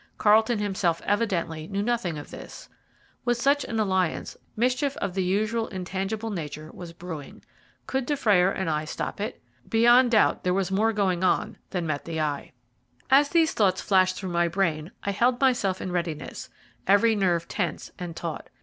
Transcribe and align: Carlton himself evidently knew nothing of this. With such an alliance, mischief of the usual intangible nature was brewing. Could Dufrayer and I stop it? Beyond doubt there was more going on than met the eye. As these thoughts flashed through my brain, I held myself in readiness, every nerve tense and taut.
Carlton 0.17 0.57
himself 0.57 0.99
evidently 1.05 1.67
knew 1.67 1.83
nothing 1.83 2.17
of 2.17 2.31
this. 2.31 2.67
With 3.23 3.37
such 3.39 3.63
an 3.65 3.79
alliance, 3.79 4.35
mischief 4.55 4.97
of 4.97 5.13
the 5.13 5.21
usual 5.23 5.67
intangible 5.67 6.31
nature 6.31 6.71
was 6.73 6.91
brewing. 6.91 7.43
Could 7.85 8.07
Dufrayer 8.07 8.49
and 8.49 8.67
I 8.67 8.83
stop 8.85 9.21
it? 9.21 9.39
Beyond 9.69 10.09
doubt 10.09 10.43
there 10.43 10.55
was 10.55 10.71
more 10.71 10.91
going 10.91 11.23
on 11.23 11.59
than 11.69 11.85
met 11.85 12.05
the 12.05 12.19
eye. 12.19 12.51
As 13.11 13.29
these 13.29 13.53
thoughts 13.53 13.79
flashed 13.79 14.15
through 14.15 14.31
my 14.31 14.47
brain, 14.47 14.91
I 15.03 15.11
held 15.11 15.39
myself 15.39 15.79
in 15.79 15.91
readiness, 15.91 16.49
every 16.87 17.15
nerve 17.15 17.47
tense 17.47 17.91
and 17.99 18.15
taut. 18.15 18.49